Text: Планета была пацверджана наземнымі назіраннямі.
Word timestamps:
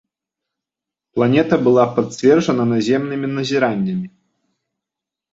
Планета 1.17 1.55
была 1.67 1.83
пацверджана 1.99 2.65
наземнымі 2.71 3.27
назіраннямі. 3.35 4.07